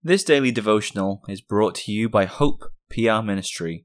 [0.00, 3.84] This daily devotional is brought to you by Hope PR Ministry.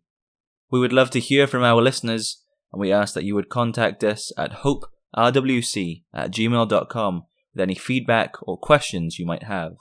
[0.70, 4.04] We would love to hear from our listeners, and we ask that you would contact
[4.04, 7.24] us at hoperwc at gmail.com
[7.54, 9.74] with any feedback or questions you might have.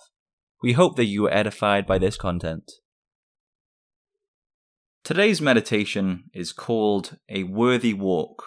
[0.62, 2.72] We hope that you are edified by this content.
[5.04, 8.42] Today's meditation is called A Worthy Walk.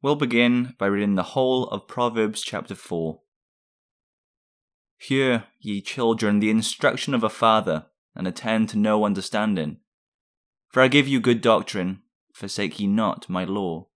[0.00, 3.18] We'll begin by reading the whole of Proverbs chapter 4.
[5.02, 9.78] Hear, ye children, the instruction of a father, and attend to know understanding.
[10.68, 12.02] For I give you good doctrine,
[12.34, 13.88] forsake ye not my law.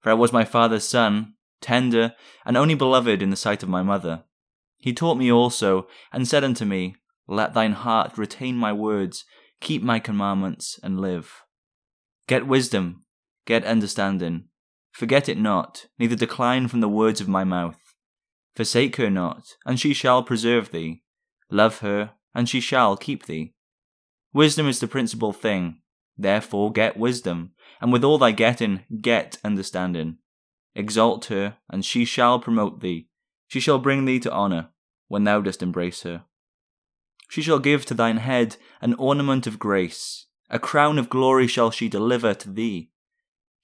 [0.00, 3.84] For I was my father's son, tender, and only beloved in the sight of my
[3.84, 4.24] mother.
[4.76, 6.96] He taught me also, and said unto me,
[7.28, 9.24] Let thine heart retain my words,
[9.60, 11.44] keep my commandments, and live.
[12.26, 13.04] Get wisdom,
[13.46, 14.48] get understanding.
[14.90, 17.78] Forget it not, neither decline from the words of my mouth.
[18.54, 21.02] Forsake her not, and she shall preserve thee.
[21.50, 23.54] Love her, and she shall keep thee.
[24.32, 25.78] Wisdom is the principal thing.
[26.16, 30.18] Therefore get wisdom, and with all thy getting, get understanding.
[30.74, 33.08] Exalt her, and she shall promote thee.
[33.48, 34.70] She shall bring thee to honour,
[35.08, 36.24] when thou dost embrace her.
[37.28, 41.70] She shall give to thine head an ornament of grace, a crown of glory shall
[41.70, 42.91] she deliver to thee.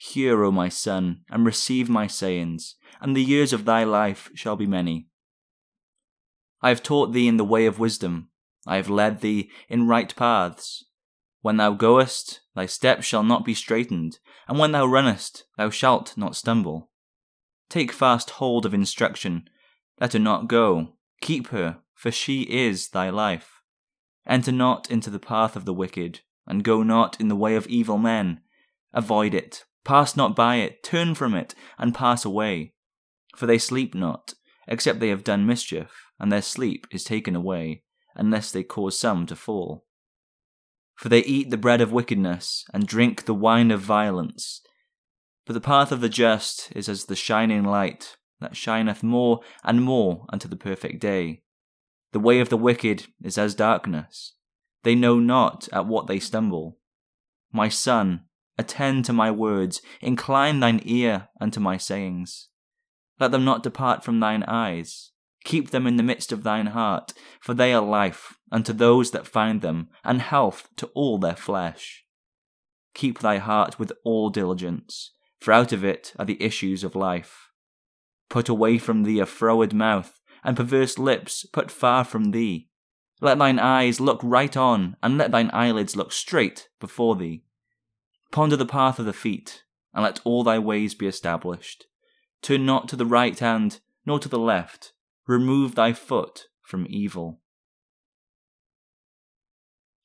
[0.01, 4.55] Hear, O my son, and receive my sayings, and the years of thy life shall
[4.55, 5.09] be many.
[6.63, 8.31] I have taught thee in the way of wisdom,
[8.67, 10.85] I have led thee in right paths.
[11.41, 16.17] When thou goest, thy steps shall not be straitened, and when thou runnest, thou shalt
[16.17, 16.91] not stumble.
[17.69, 19.49] Take fast hold of instruction,
[20.01, 23.63] let her not go, keep her, for she is thy life.
[24.27, 27.67] Enter not into the path of the wicked, and go not in the way of
[27.67, 28.41] evil men.
[28.93, 32.75] Avoid it, Pass not by it, turn from it, and pass away.
[33.35, 34.35] For they sleep not,
[34.67, 39.25] except they have done mischief, and their sleep is taken away, unless they cause some
[39.25, 39.87] to fall.
[40.95, 44.61] For they eat the bread of wickedness, and drink the wine of violence.
[45.47, 49.83] But the path of the just is as the shining light, that shineth more and
[49.83, 51.45] more unto the perfect day.
[52.13, 54.35] The way of the wicked is as darkness.
[54.83, 56.77] They know not at what they stumble.
[57.51, 58.28] My son,
[58.59, 62.49] Attend to my words, incline thine ear unto my sayings.
[63.21, 65.13] Let them not depart from thine eyes.
[65.45, 69.27] Keep them in the midst of thine heart, for they are life unto those that
[69.27, 72.05] find them, and health to all their flesh.
[72.95, 77.51] Keep thy heart with all diligence, for out of it are the issues of life.
[78.29, 82.69] Put away from thee a froward mouth, and perverse lips put far from thee.
[83.21, 87.45] Let thine eyes look right on, and let thine eyelids look straight before thee.
[88.31, 91.87] Ponder the path of the feet, and let all thy ways be established.
[92.43, 94.93] Turn not to the right hand, nor to the left.
[95.27, 97.41] Remove thy foot from evil.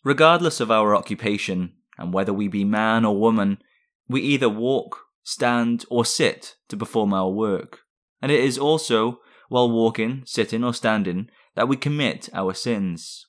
[0.03, 3.59] Regardless of our occupation, and whether we be man or woman,
[4.07, 7.79] we either walk, stand, or sit to perform our work.
[8.21, 9.19] And it is also
[9.49, 13.27] while walking, sitting, or standing that we commit our sins.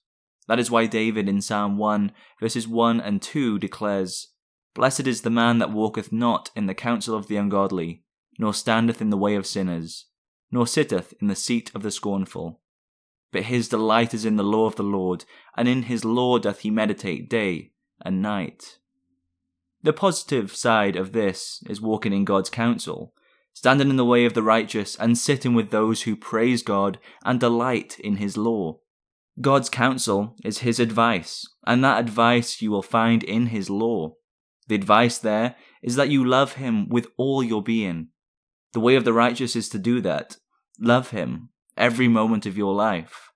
[0.48, 4.28] That is why David in Psalm 1, verses 1 and 2 declares,
[4.74, 8.02] Blessed is the man that walketh not in the counsel of the ungodly,
[8.38, 10.06] nor standeth in the way of sinners,
[10.50, 12.60] nor sitteth in the seat of the scornful.
[13.32, 15.24] But his delight is in the law of the Lord,
[15.56, 17.72] and in his law doth he meditate day
[18.04, 18.78] and night.
[19.82, 23.14] The positive side of this is walking in God's counsel,
[23.52, 27.38] standing in the way of the righteous, and sitting with those who praise God and
[27.38, 28.80] delight in his law.
[29.40, 34.14] God's counsel is his advice, and that advice you will find in his law.
[34.66, 38.08] The advice there is that you love him with all your being.
[38.72, 40.38] The way of the righteous is to do that.
[40.80, 43.30] Love him every moment of your life.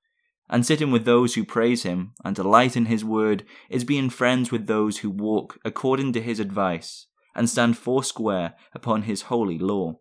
[0.49, 4.51] And sitting with those who praise him and delight in his word is being friends
[4.51, 10.01] with those who walk according to his advice and stand foursquare upon his holy law.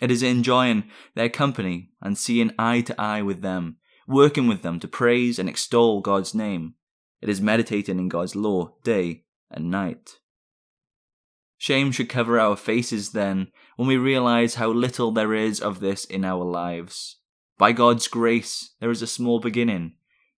[0.00, 0.84] It is enjoying
[1.14, 5.48] their company and seeing eye to eye with them, working with them to praise and
[5.48, 6.74] extol God's name.
[7.22, 10.18] It is meditating in God's law day and night.
[11.58, 16.04] Shame should cover our faces then when we realize how little there is of this
[16.04, 17.16] in our lives.
[17.58, 19.94] By God's grace, there is a small beginning.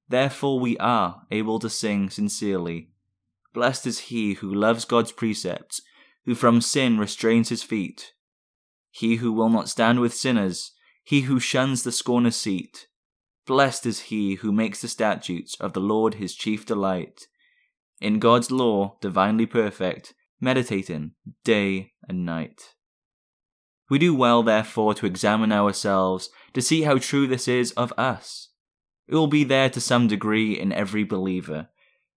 [0.09, 2.91] Therefore, we are able to sing sincerely.
[3.55, 5.81] Blessed is he who loves God's precepts,
[6.27, 8.13] who from sin restrains his feet.
[8.91, 10.73] He who will not stand with sinners,
[11.03, 12.87] he who shuns the scorner's seat.
[13.47, 17.29] Blessed is he who makes the statutes of the Lord his chief delight.
[18.01, 21.13] In God's law, divinely perfect, meditating
[21.45, 22.75] day and night.
[23.89, 28.51] We do well, therefore, to examine ourselves to see how true this is of us.
[29.07, 31.69] It will be there to some degree in every believer,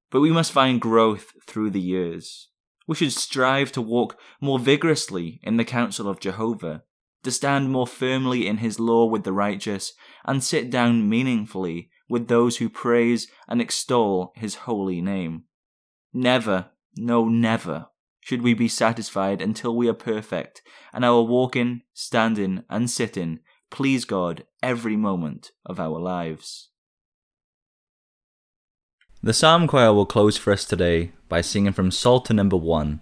[0.09, 2.49] but we must find growth through the years.
[2.87, 6.83] We should strive to walk more vigorously in the counsel of Jehovah,
[7.23, 9.93] to stand more firmly in his law with the righteous,
[10.25, 15.43] and sit down meaningfully with those who praise and extol his holy name.
[16.11, 17.89] Never, no, never
[18.19, 20.61] should we be satisfied until we are perfect,
[20.93, 23.39] and our walking, standing, and sitting
[23.69, 26.69] please God every moment of our lives.
[29.21, 33.01] The Psalm Choir will close for us today by singing from Psalter number one.